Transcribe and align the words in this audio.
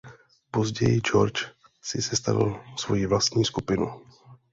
Později 0.51 1.01
George 1.01 1.45
si 1.81 2.01
sestavil 2.01 2.63
svoji 2.79 3.05
vlastní 3.05 3.45
skupinu. 3.45 3.87